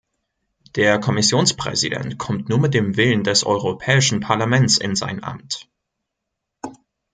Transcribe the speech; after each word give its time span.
Der 0.75 0.99
Kommissionspräsident 0.99 2.17
kommt 2.17 2.49
nur 2.49 2.57
mit 2.57 2.73
dem 2.73 2.97
Willen 2.97 3.23
des 3.23 3.43
Europäischen 3.43 4.19
Parlaments 4.19 4.79
in 4.79 4.95
sein 4.95 5.23
Amt. 5.23 5.69